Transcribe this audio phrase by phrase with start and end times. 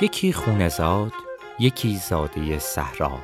[0.00, 1.12] یکی خونزاد
[1.58, 3.18] یکی زاده صحرا.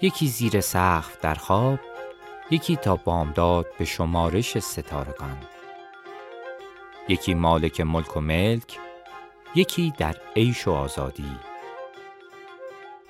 [0.00, 1.78] یکی زیر سقف در خواب
[2.50, 5.57] یکی تا بامداد به شمارش ستارگان.
[7.08, 8.78] یکی مالک ملک و ملک
[9.54, 11.36] یکی در عیش و آزادی.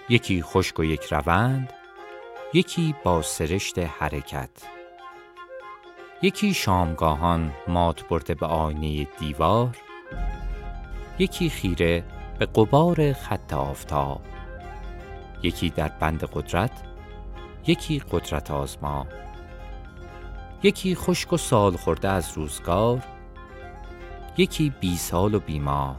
[0.09, 1.73] یکی خشک و یک روند
[2.55, 4.51] یکی با سرشت حرکت.
[6.23, 9.77] یکی شامگاهان مات برده به آینه دیوار
[11.19, 12.05] یکی خیره
[12.39, 14.21] به قبار خط آفتاب.
[15.43, 16.83] یکی در بند قدرت
[17.67, 19.07] یکی قدرت آزما.
[20.63, 23.03] یکی خشک و سال خورده از روزگار
[24.39, 25.97] یکی بی سال و بیمار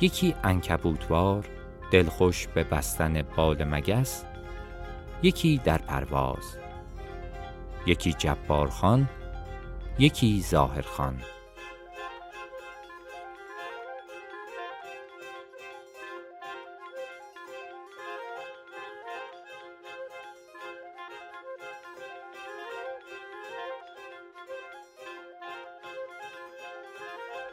[0.00, 1.48] یکی انکبوتوار
[1.90, 4.24] دلخوش به بستن بال مگس
[5.22, 6.58] یکی در پرواز
[7.86, 9.08] یکی جبارخان
[9.98, 11.22] یکی ظاهرخان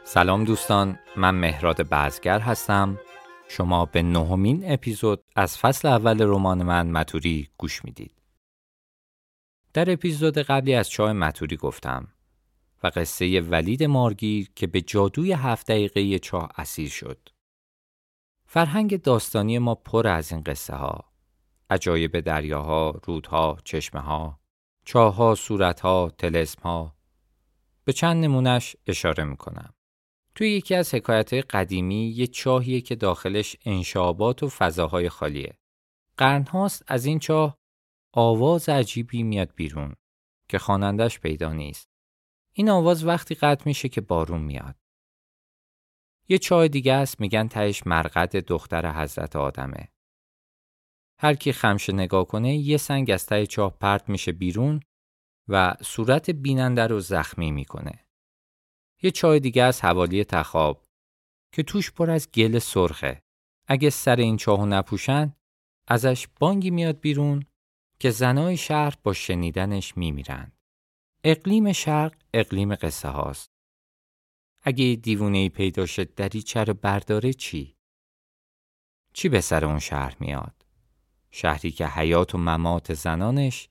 [0.06, 3.00] سلام دوستان من مهراد بازگر هستم
[3.48, 8.22] شما به نهمین اپیزود از فصل اول رمان من متوری گوش می‌دید
[9.72, 12.08] در اپیزود قبلی از چاه متوری گفتم
[12.82, 17.28] و قصه ولید مارگیر که به جادوی هفت دقیقه چاه اسیر شد
[18.46, 21.04] فرهنگ داستانی ما پر از این قصه ها
[21.70, 24.40] عجایب دریاها، رودها، چشمه ها،
[24.84, 26.94] چاه ها، صورت ها، تلسم ها.
[27.84, 29.73] به چند نمونش اشاره می‌کنم.
[30.34, 35.58] توی یکی از حکایت قدیمی یه چاهیه که داخلش انشابات و فضاهای خالیه.
[36.16, 37.58] قرنهاست از این چاه
[38.14, 39.94] آواز عجیبی میاد بیرون
[40.48, 41.88] که خوانندش پیدا نیست.
[42.52, 44.76] این آواز وقتی قطع میشه که بارون میاد.
[46.28, 49.88] یه چاه دیگه است میگن تهش مرقد دختر حضرت آدمه.
[51.18, 54.80] هر کی خمش نگاه کنه یه سنگ از ته چاه پرت میشه بیرون
[55.48, 58.03] و صورت بیننده رو زخمی می‌کنه.
[59.04, 60.84] یه چای دیگه از حوالی تخاب
[61.52, 63.22] که توش پر از گل سرخه.
[63.66, 65.36] اگه سر این چاهو نپوشن
[65.88, 67.44] ازش بانگی میاد بیرون
[67.98, 70.52] که زنای شهر با شنیدنش میمیرن.
[71.24, 73.50] اقلیم شرق اقلیم قصه هاست.
[74.62, 77.76] اگه دیوونه ای پیدا شد دریچه رو برداره چی؟
[79.12, 80.64] چی به سر اون شهر میاد؟
[81.30, 83.68] شهری که حیات و ممات زنانش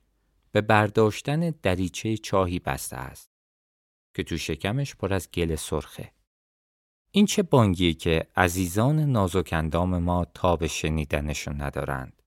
[0.51, 3.32] به برداشتن دریچه چاهی بسته است.
[4.13, 6.11] که تو شکمش پر از گل سرخه.
[7.11, 12.21] این چه بانگیه که عزیزان نازکندام ما تا به شنیدنشون ندارند.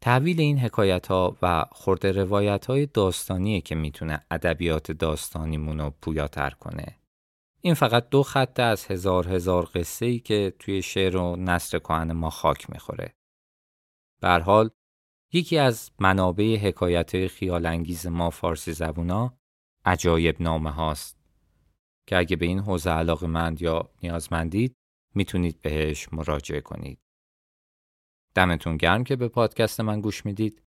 [0.00, 6.50] تحویل این حکایت ها و خورده روایت های داستانیه که می‌تونه ادبیات داستانیمون رو پویاتر
[6.50, 6.98] کنه.
[7.60, 12.12] این فقط دو خطه از هزار هزار قصه ای که توی شعر و نصر کهن
[12.12, 13.14] ما خاک می‌خوره.
[14.22, 14.70] حال
[15.32, 19.38] یکی از منابع حکایت خیال انگیز ما فارسی زبونا
[19.84, 21.16] عجایب نامه هاست
[22.06, 24.76] که اگه به این حوزه علاقه مند یا نیازمندید
[25.14, 26.98] می‌تونید بهش مراجعه کنید.
[28.34, 30.62] دمتون گرم که به پادکست من گوش می‌دید.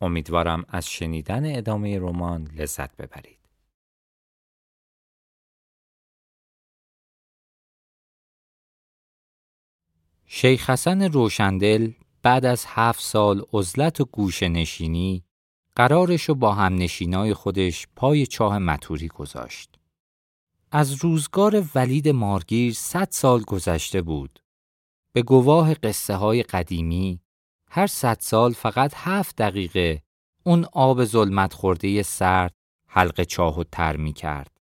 [0.00, 3.38] امیدوارم از شنیدن ادامه رمان لذت ببرید.
[10.26, 11.92] شیخ حسن روشندل
[12.22, 15.24] بعد از هفت سال عزلت و گوش نشینی
[15.76, 19.70] قرارش با هم نشینای خودش پای چاه متوری گذاشت.
[20.72, 24.42] از روزگار ولید مارگیر صد سال گذشته بود.
[25.12, 27.20] به گواه قصه های قدیمی
[27.70, 30.02] هر صد سال فقط هفت دقیقه
[30.44, 32.54] اون آب ظلمت خورده سرد
[32.88, 34.56] حلقه چاه و تر می کرد.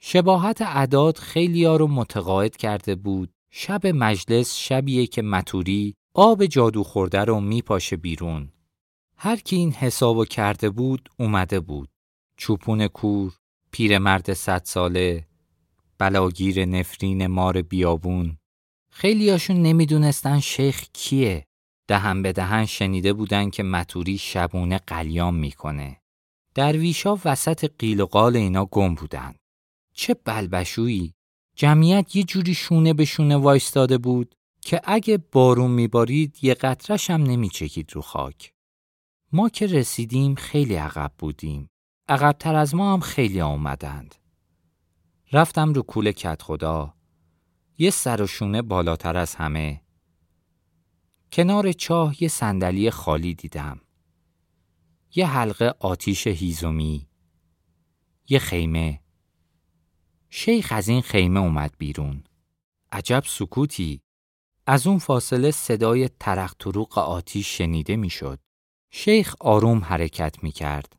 [0.00, 6.84] شباهت عداد خیلی ها رو متقاعد کرده بود شب مجلس شبیه که متوری آب جادو
[6.84, 8.52] خورده رو می پاشه بیرون
[9.20, 11.88] هر کی این حسابو کرده بود اومده بود.
[12.36, 13.32] چوپون کور،
[13.70, 15.26] پیرمرد صد ساله،
[15.98, 18.38] بلاگیر نفرین مار بیابون.
[18.90, 21.46] خیلیاشون نمی‌دونستن شیخ کیه.
[21.88, 26.00] دهن به دهن شنیده بودن که متوری شبونه قلیام می‌کنه.
[26.54, 29.34] درویشا وسط قیل و قال اینا گم بودن.
[29.94, 31.14] چه بلبشویی.
[31.56, 37.22] جمعیت یه جوری شونه به شونه وایستاده بود که اگه بارون میبارید یه قطرش هم
[37.22, 38.52] نمیچکید رو خاک.
[39.32, 41.70] ما که رسیدیم خیلی عقب بودیم
[42.08, 44.14] عقبتر از ما هم خیلی آمدند.
[45.32, 46.94] رفتم رو کول کت خدا.
[47.78, 49.82] یه سر و شونه بالاتر از همه.
[51.32, 53.80] کنار چاه یه صندلی خالی دیدم.
[55.14, 57.08] یه حلقه آتیش هیزومی.
[58.28, 59.00] یه خیمه.
[60.30, 62.24] شیخ از این خیمه اومد بیرون.
[62.92, 64.00] عجب سکوتی.
[64.66, 68.40] از اون فاصله صدای ترق آتیش شنیده می‌شد.
[68.90, 70.96] شیخ آروم حرکت می کرد.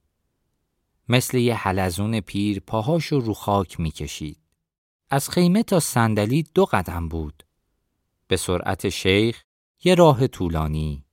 [1.10, 4.38] مثل یه حلزون پیر پاهاشو رو خاک می کشید.
[5.10, 7.44] از خیمه تا صندلی دو قدم بود.
[8.28, 9.44] به سرعت شیخ
[9.84, 11.06] یه راه طولانی.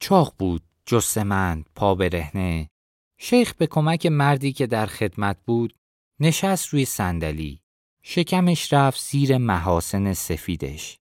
[0.00, 2.70] چاق بود، جسمند، پا برهنه.
[3.18, 5.74] شیخ به کمک مردی که در خدمت بود
[6.20, 7.60] نشست روی صندلی.
[8.02, 10.98] شکمش رفت زیر محاسن سفیدش.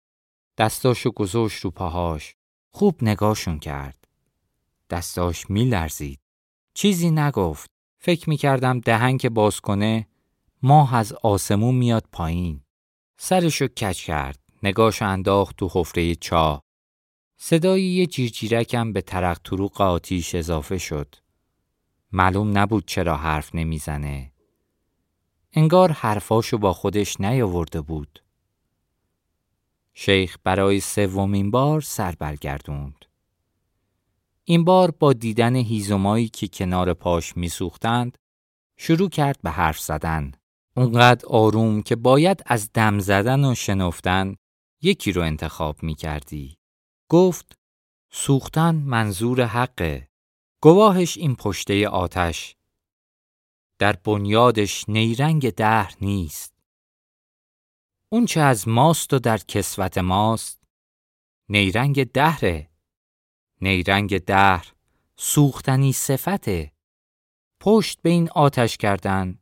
[0.58, 2.34] دستاشو گذاشت رو پاهاش.
[2.70, 3.97] خوب نگاهشون کرد.
[4.90, 6.20] دستاش میلرزید.
[6.74, 7.70] چیزی نگفت.
[7.98, 10.06] فکر می‌کردم دهن که باز کنه
[10.62, 12.60] ماه از آسمون میاد پایین.
[13.16, 14.38] سرشو کچ کرد.
[14.62, 16.62] نگاهشو انداخت تو حفره چاه.
[17.36, 21.14] صدای یه جیرجیرکم به ترق طروق آتیش اضافه شد.
[22.12, 24.32] معلوم نبود چرا حرف نمی‌زنه.
[25.52, 28.22] انگار حرفاشو با خودش نیاورده بود.
[29.94, 33.04] شیخ برای سومین بار سر برگردوند.
[34.50, 38.18] این بار با دیدن هیزمایی که کنار پاش میسوختند
[38.78, 40.32] شروع کرد به حرف زدن.
[40.76, 44.36] اونقدر آروم که باید از دم زدن و شنفتن
[44.82, 46.56] یکی رو انتخاب می کردی.
[47.10, 47.58] گفت
[48.12, 50.08] سوختن منظور حقه.
[50.62, 52.56] گواهش این پشته آتش.
[53.78, 56.54] در بنیادش نیرنگ دهر نیست.
[58.12, 60.62] اون چه از ماست و در کسوت ماست
[61.48, 62.70] نیرنگ دهره.
[63.62, 64.72] نیرنگ دهر
[65.16, 66.72] سوختنی صفته.
[67.60, 69.38] پشت به این آتش کردن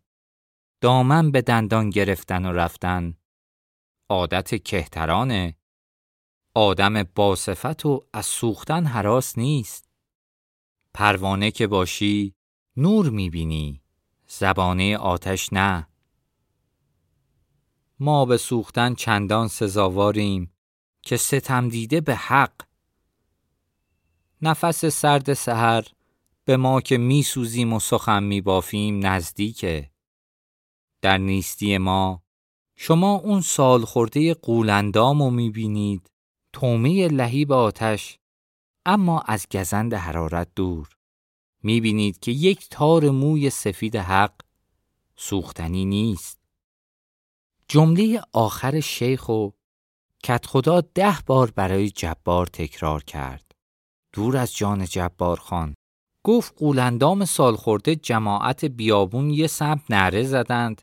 [0.81, 3.17] دامن به دندان گرفتن و رفتن.
[4.09, 5.57] عادت کهترانه.
[6.55, 9.89] آدم باصفت و از سوختن حراس نیست.
[10.95, 12.35] پروانه که باشی
[12.77, 13.83] نور می‌بینی.
[14.27, 15.89] زبانه آتش نه.
[18.01, 20.53] ما به سوختن چندان سزاواریم
[21.03, 22.66] که ستم دیده به حق.
[24.43, 25.85] نفس سرد سحر
[26.45, 29.91] به ما که میسوزیم و سخن میبافیم نزدیکه.
[31.03, 32.23] در نیستی ما
[32.77, 36.11] شما اون سال خورده قولندام رو می‌بینید
[36.53, 38.19] تومه لهیب آتش
[38.87, 40.89] اما از گزند حرارت دور.
[41.63, 44.35] می‌بینید که یک تار موی سفید حق
[45.17, 46.39] سوختنی نیست.
[47.69, 49.51] جمله آخر شیخ و
[50.23, 53.46] کت خدا ده بار برای جبار تکرار کرد.
[54.17, 55.75] دور از جان جبار خان.
[56.25, 60.83] گفت قولندام سال خورده جماعت بیابون یه سمت نره زدند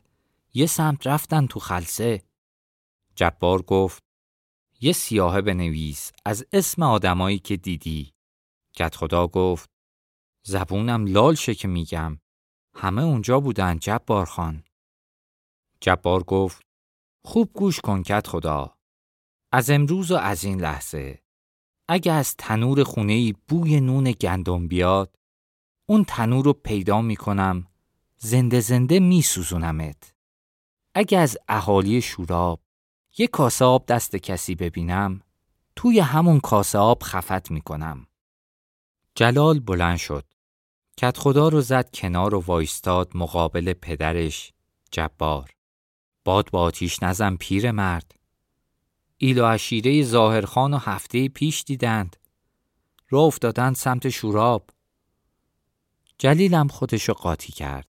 [0.54, 2.22] یه سمت رفتن تو خلصه
[3.14, 4.02] جبار گفت
[4.80, 8.12] یه سیاهه بنویس از اسم آدمایی که دیدی.
[8.76, 9.70] کت خدا گفت
[10.46, 12.18] زبونم لال شه که میگم.
[12.76, 14.64] همه اونجا بودن جبار خان.
[15.80, 16.62] جبار گفت
[17.24, 18.76] خوب گوش کن کت خدا
[19.52, 21.23] از امروز و از این لحظه.
[21.88, 25.16] اگه از تنور خونه بوی نون گندم بیاد
[25.86, 27.66] اون تنور رو پیدا می‌کنم
[28.16, 30.14] زنده زنده میسوزونمت
[30.94, 32.60] اگه از اهالی شوراب
[33.18, 35.20] یه کاسه آب دست کسی ببینم
[35.76, 38.06] توی همون کاسه آب خفت می‌کنم.
[39.14, 40.24] جلال بلند شد.
[40.96, 44.52] کت خدا رو زد کنار و وایستاد مقابل پدرش
[44.90, 45.50] جبار.
[46.24, 48.14] باد با آتیش نزن پیر مرد.
[49.16, 52.16] ایل و عشیره ظاهرخان و هفته پیش دیدند.
[53.08, 54.70] رو افتادن سمت شوراب.
[56.18, 57.88] جلیلم خودشو قاطی کرد.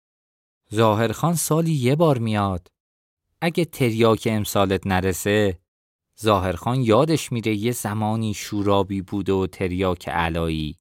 [0.74, 2.68] ظاهرخان سالی یه بار میاد.
[3.40, 5.58] اگه تریاک امسالت نرسه
[6.22, 10.78] ظاهرخان یادش میره یه زمانی شورابی بوده و تریاک علایی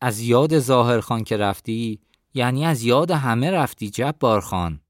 [0.00, 2.00] از یاد ظاهرخان که رفتی
[2.34, 4.80] یعنی از یاد همه رفتی جبار خان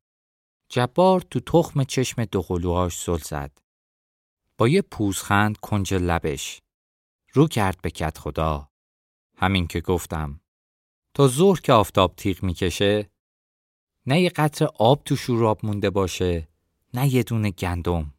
[0.69, 3.59] جبار تو تخم چشم دوقلوهاش سل زد
[4.60, 6.62] با یه پوزخند کنج لبش.
[7.32, 8.68] رو کرد به کت خدا.
[9.36, 10.40] همین که گفتم.
[11.14, 13.10] تا ظهر که آفتاب تیغ می‌کشه
[14.06, 16.48] نه یه قطر آب تو شوراب مونده باشه
[16.94, 18.14] نه یه دونه گندم.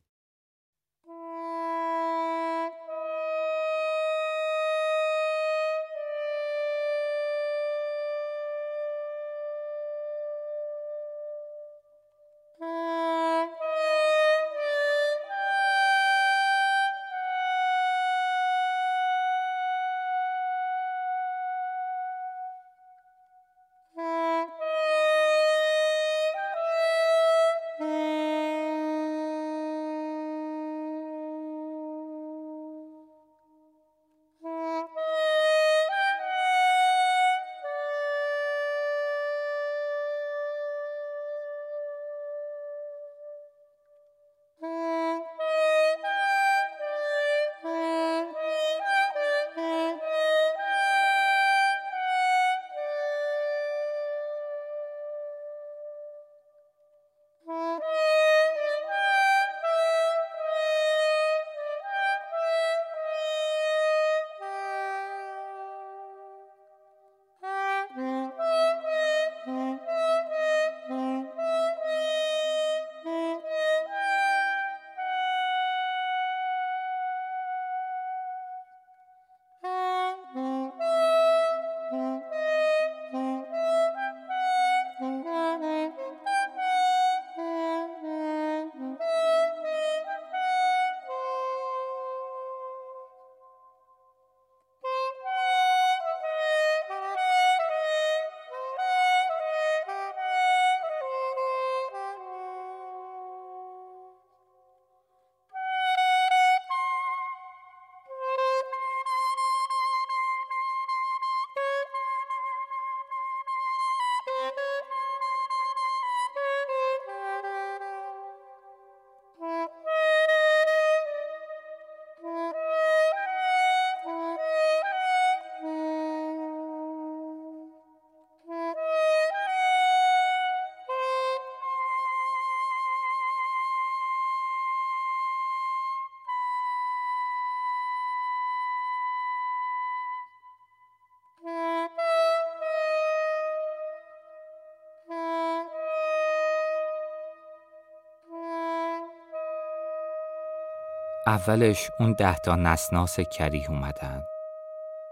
[151.32, 154.24] اولش اون ده تا نسناس کریه اومدن.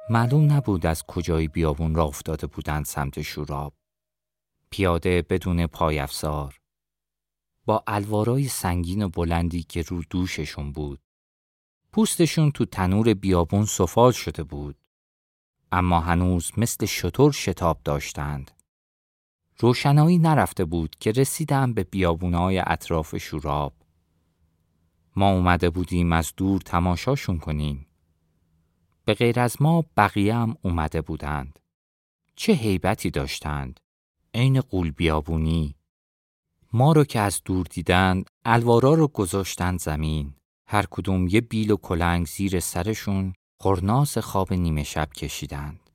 [0.10, 3.74] معلوم نبود از کجای بیابون را افتاده بودند سمت شوراب.
[4.70, 6.60] پیاده بدون پای افزار.
[7.66, 11.00] با الوارای سنگین و بلندی که رو دوششون بود.
[11.92, 14.78] پوستشون تو تنور بیابون سفال شده بود.
[15.72, 18.52] اما هنوز مثل شطور شتاب داشتند.
[19.58, 23.79] روشنایی نرفته بود که رسیدم به بیابونای اطراف شوراب.
[25.16, 27.88] ما اومده بودیم از دور تماشاشون کنیم.
[29.06, 31.60] به غیر از ما بقیه هم اومده بودند.
[32.36, 33.80] چه هیبتی داشتند.
[34.34, 35.76] عین قول بیابونی.
[36.74, 40.34] ما رو که از دور دیدند الوارا رو گذاشتند زمین.
[40.68, 45.90] هر کدوم یه بیل و کلنگ زیر سرشون خورناس خواب نیمه شب کشیدند.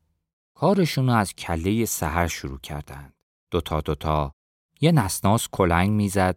[0.55, 3.13] کارشون رو از کله سحر شروع کردند.
[3.51, 4.33] دوتا دوتا.
[4.81, 6.37] یه نسناس کلنگ می‌زد.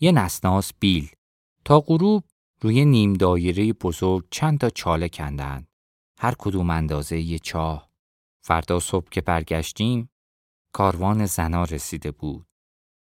[0.00, 1.10] یه نسناس بیل.
[1.68, 2.24] تا غروب
[2.60, 5.68] روی نیم دایره بزرگ چند تا چاله کندند.
[6.18, 7.90] هر کدوم اندازه یه چاه.
[8.40, 10.10] فردا صبح که برگشتیم
[10.72, 12.46] کاروان زنا رسیده بود.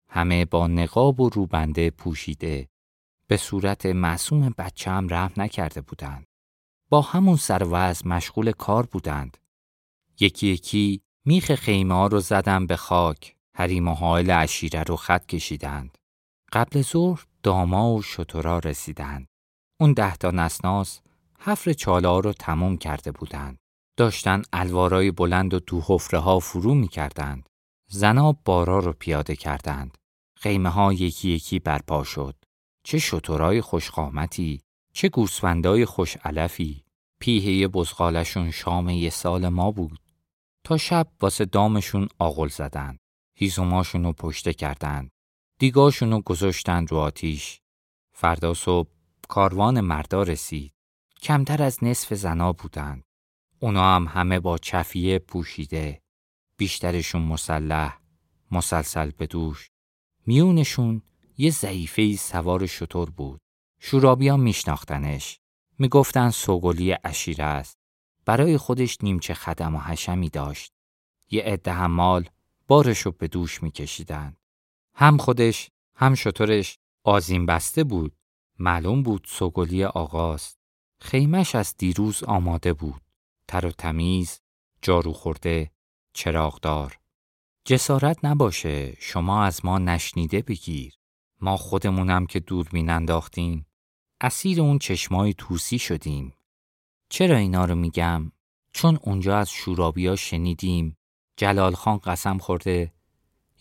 [0.09, 2.69] همه با نقاب و روبنده پوشیده.
[3.27, 6.27] به صورت معصوم بچه هم رحم نکرده بودند.
[6.89, 7.63] با همون سر
[8.05, 9.37] مشغول کار بودند.
[10.19, 13.35] یکی یکی میخ خیمه ها رو زدن به خاک.
[13.55, 15.97] حریم و حائل عشیره رو خط کشیدند.
[16.53, 19.27] قبل ظهر داما و شترا رسیدند.
[19.79, 21.01] اون ده تا نسناس
[21.39, 23.57] حفر چاله رو تموم کرده بودند.
[23.97, 27.49] داشتن الوارای بلند و تو حفره ها فرو می کردند.
[27.89, 29.97] زنا بارا رو پیاده کردند.
[30.37, 32.35] خیمه ها یکی یکی برپا شد.
[32.83, 34.61] چه شترای خوشقامتی،
[34.93, 36.83] چه گوسفندای خوش علفی.
[37.73, 39.99] بزغالشون شام یه سال ما بود.
[40.63, 42.99] تا شب واسه دامشون آغل زدند.
[43.37, 45.11] هیزوماشون رو پشته کردند.
[45.61, 47.61] دیگاشون رو گذاشتند رو آتیش.
[48.13, 48.89] فردا صبح
[49.27, 50.73] کاروان مردا رسید.
[51.21, 53.03] کمتر از نصف زنا بودند.
[53.59, 56.01] اونا هم همه با چفیه پوشیده.
[56.57, 57.99] بیشترشون مسلح،
[58.51, 59.69] مسلسل به دوش.
[60.25, 61.01] میونشون
[61.37, 63.41] یه ضعیفه سوار شطور بود.
[63.79, 65.39] شورابیان میشناختنش.
[65.79, 67.77] می‌گفتن سوگلی اشیره است.
[68.25, 70.71] برای خودش نیمچه خدم و حشمی داشت.
[71.31, 72.29] یه عده حمال
[72.67, 74.37] بارشو به دوش میکشیدند.
[75.01, 78.15] هم خودش هم شطورش آزین بسته بود.
[78.59, 80.57] معلوم بود سوگلی آغاست.
[80.99, 83.01] خیمش از دیروز آماده بود.
[83.47, 84.41] تر و تمیز،
[84.81, 85.71] جارو خورده،
[86.13, 86.99] چراغدار.
[87.65, 90.93] جسارت نباشه شما از ما نشنیده بگیر.
[91.39, 93.65] ما خودمونم که دوربین انداختیم.
[94.21, 96.33] اسیر اون چشمای توسی شدیم.
[97.09, 98.31] چرا اینا رو میگم؟
[98.73, 100.97] چون اونجا از شورابیا شنیدیم
[101.37, 102.93] جلال خان قسم خورده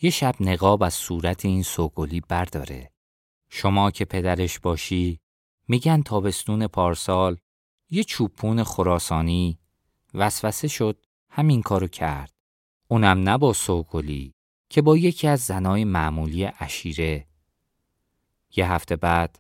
[0.03, 2.91] یه شب نقاب از صورت این سوگلی برداره.
[3.49, 5.21] شما که پدرش باشی
[5.69, 7.37] میگن تابستون پارسال
[7.91, 9.59] یه چوپون خراسانی
[10.15, 12.33] وسوسه شد همین کارو کرد.
[12.89, 14.35] اونم نه با سوگلی
[14.69, 17.27] که با یکی از زنای معمولی اشیره.
[18.57, 19.39] یه هفته بعد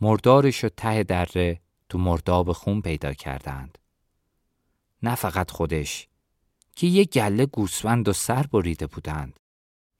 [0.00, 3.78] مردارش و ته دره تو مرداب خون پیدا کردند.
[5.02, 6.08] نه فقط خودش
[6.76, 9.40] که یه گله گوسفند و سر بریده بودند.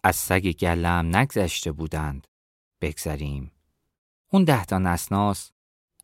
[0.07, 2.27] از سگ گله هم نگذشته بودند.
[2.81, 3.51] بگذریم.
[4.33, 5.51] اون ده تا نسناس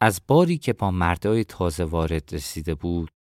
[0.01, 3.11] از باری که با مردای تازه وارد رسیده بود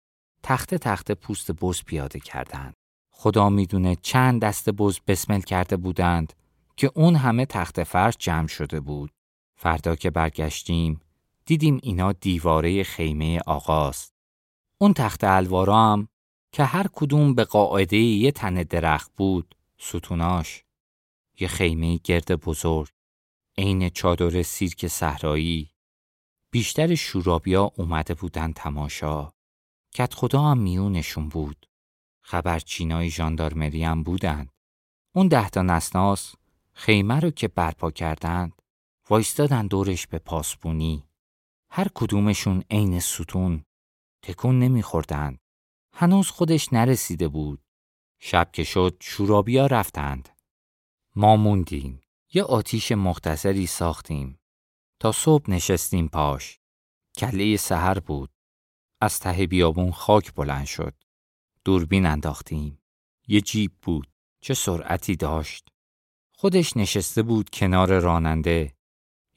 [0.42, 2.74] تخت تخت پوست بز پیاده کردند.
[3.10, 6.32] خدا می‌دونه چند دست بز بسمل کرده بودند
[6.76, 9.10] که اون همه تخت فرش جمع شده بود.
[9.56, 11.00] فردا که برگشتیم
[11.46, 14.12] دیدیم اینا دیواره خیمه آقاست.
[14.78, 16.08] اون تخت الوارا هم
[16.52, 20.64] که هر کدوم به قاعده یه تن درخت بود ستوناش
[21.40, 22.88] یه خیمه گرد بزرگ
[23.58, 25.70] عین چادر سیرک صحرایی.
[26.50, 29.32] بیشتر شورابیا اومده بودن تماشا.
[29.94, 31.66] کت خدا هم میونشون بود.
[32.22, 34.52] خبرچینای ژاندارمری هم بودند
[35.14, 36.34] اون ده تا نسناس
[36.72, 38.62] خیمه رو که برپا کردند
[39.10, 41.04] وایستادن دورش به پاسبونی.
[41.70, 43.64] هر کدومشون عین ستون.
[44.22, 45.38] تکون نمیخوردند.
[45.92, 47.62] هنوز خودش نرسیده بود.
[48.18, 50.28] شب که شد شورابیا رفتند.
[51.16, 52.00] ما موندیم.
[52.32, 54.40] یه آتیش مختصری ساختیم.
[55.00, 56.58] تا صبح نشستیم پاش.
[57.16, 58.30] کله سحر بود.
[59.00, 60.94] از ته بیابون خاک بلند شد.
[61.64, 62.82] دوربین انداختیم.
[63.28, 64.10] یه جیب بود.
[64.40, 65.68] چه سرعتی داشت.
[66.32, 68.76] خودش نشسته بود کنار راننده.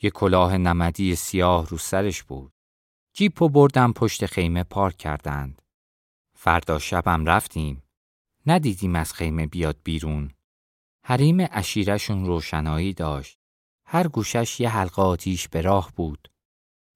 [0.02, 2.54] یه کلاه نمدی سیاه رو سرش بود.
[3.14, 5.62] جیپ و بردم پشت خیمه پارک کردند.
[6.36, 7.84] فردا شبم رفتیم.
[8.46, 10.32] ندیدیم از خیمه بیاد بیرون.
[11.06, 13.38] حریم اشیرشون روشنایی داشت
[13.86, 16.30] هر گوشش یه حلقه آتیش به راه بود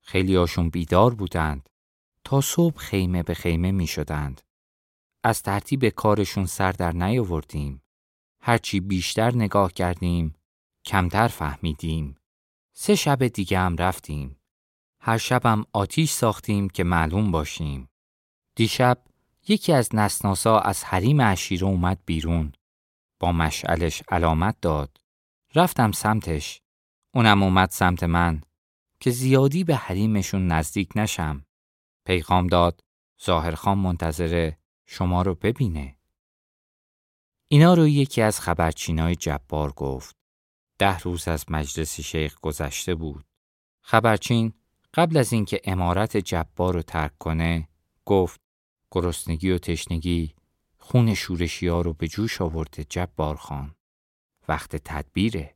[0.08, 1.70] خیلی هاشون بیدار بودند.
[2.24, 4.42] تا صبح خیمه به خیمه می شدند.
[5.24, 7.82] از ترتیب کارشون سر در نیاوردیم.
[8.42, 10.36] هرچی بیشتر نگاه کردیم،
[10.86, 12.16] کمتر فهمیدیم.
[12.74, 14.38] سه شب دیگه هم رفتیم.
[15.02, 17.90] هر شبم آتیش ساختیم که معلوم باشیم.
[18.56, 19.04] دیشب
[19.48, 22.54] یکی از نسناسا از حریم عشیره اومد بیرون.
[23.20, 24.98] با مشعلش علامت داد.
[25.56, 26.62] رفتم سمتش.
[27.14, 28.42] اونم اومد سمت من
[29.00, 31.46] که زیادی به حریمشون نزدیک نشم.
[32.06, 32.84] پیغام داد
[33.26, 35.98] ظاهرخان منتظره شما رو ببینه.
[37.48, 40.16] اینا رو یکی از خبرچینای جبار گفت.
[40.80, 43.26] ده روز از مجلس شیخ گذشته بود.
[43.82, 44.54] خبرچین
[44.94, 47.70] قبل از اینکه امارت جبار رو ترک کنه
[48.06, 48.42] گفت
[48.92, 50.36] گرسنگی و تشنگی
[50.90, 53.76] خون شورشی ها رو به جوش آورده جبار خان.
[54.48, 55.56] وقت تدبیره.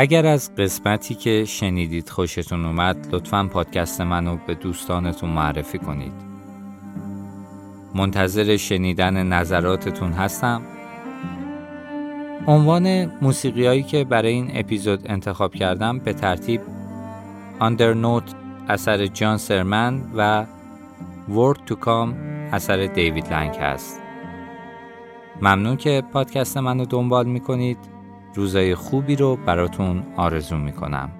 [0.00, 6.12] اگر از قسمتی که شنیدید خوشتون اومد لطفا پادکست منو به دوستانتون معرفی کنید.
[7.94, 10.62] منتظر شنیدن نظراتتون هستم.
[12.46, 16.60] عنوان موسیقی هایی که برای این اپیزود انتخاب کردم به ترتیب
[17.60, 18.34] Under Note
[18.68, 20.46] اثر جان سرمن و
[21.28, 22.14] Word to Come
[22.52, 24.00] اثر دیوید لنگ هست.
[25.42, 27.97] ممنون که پادکست منو دنبال می‌کنید.
[28.38, 31.17] روزای خوبی رو براتون آرزو می‌کنم.